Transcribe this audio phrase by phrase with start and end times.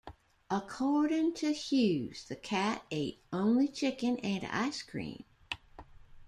[0.49, 5.25] According to Hughes, the cat ate only chicken and ice cream.